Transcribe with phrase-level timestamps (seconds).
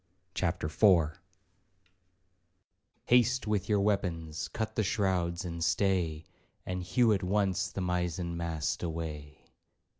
[0.33, 1.19] CHAPTER IV
[3.05, 6.25] Haste with your weapons, cut the shrouds and stay,
[6.65, 9.43] And hew at once the mizen mast away.